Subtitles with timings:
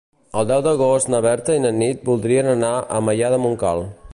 [0.39, 3.87] El deu d'agost na Berta i na Nit voldrien anar a Maià de Montcal.